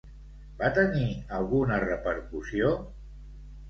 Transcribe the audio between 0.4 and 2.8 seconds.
Va tenir alguna repercussió?